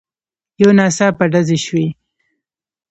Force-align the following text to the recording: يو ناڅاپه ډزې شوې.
يو 0.61 0.69
ناڅاپه 0.77 1.25
ډزې 1.31 1.57
شوې. 1.65 1.87